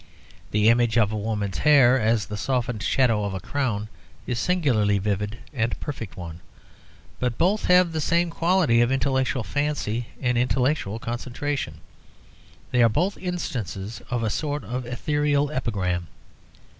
The 0.49 0.67
image 0.67 0.97
of 0.97 1.11
a 1.11 1.15
woman's 1.15 1.59
hair 1.59 1.99
as 2.01 2.25
the 2.25 2.35
softened 2.35 2.81
shadow 2.81 3.23
of 3.23 3.35
a 3.35 3.39
crown 3.39 3.87
is 4.25 4.39
a 4.39 4.41
singularly 4.41 4.97
vivid 4.97 5.37
and 5.53 5.79
perfect 5.79 6.17
one. 6.17 6.39
But 7.19 7.37
both 7.37 7.65
have 7.65 7.91
the 7.91 8.01
same 8.01 8.31
quality 8.31 8.81
of 8.81 8.91
intellectual 8.91 9.43
fancy 9.43 10.07
and 10.19 10.39
intellectual 10.39 10.97
concentration. 10.97 11.81
They 12.71 12.81
are 12.81 12.89
both 12.89 13.15
instances 13.17 14.01
of 14.09 14.23
a 14.23 14.31
sort 14.31 14.63
of 14.63 14.87
ethereal 14.87 15.51
epigram. 15.51 16.07